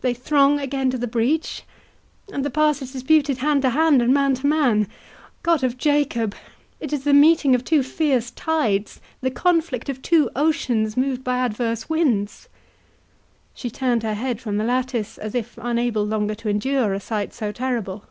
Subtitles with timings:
[0.00, 1.62] They throng again to the breach,
[2.32, 4.88] and the pass is disputed hand to hand, and man to man.
[5.42, 6.34] God of Jacob!
[6.80, 11.86] it is the meeting of two fierce tides—the conflict of two oceans moved by adverse
[11.86, 12.48] winds!"
[13.52, 17.34] She turned her head from the lattice, as if unable longer to endure a sight
[17.34, 18.04] so terrible.